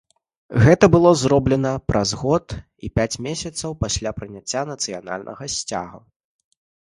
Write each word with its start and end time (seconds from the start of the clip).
Гэта 0.67 0.85
было 0.93 1.09
зроблена 1.23 1.73
праз 1.91 2.13
год 2.21 2.55
і 2.87 2.89
пяць 3.01 3.19
месяцаў 3.27 3.77
пасля 3.85 4.15
прыняцця 4.21 4.65
нацыянальнага 4.71 5.43
сцяга. 5.59 5.97